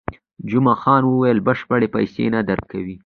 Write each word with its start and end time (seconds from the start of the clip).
جمعه 0.49 0.75
خان 0.81 1.01
وویل، 1.05 1.39
بشپړې 1.47 1.87
پیسې 1.95 2.25
نه 2.35 2.41
درکوي. 2.49 2.95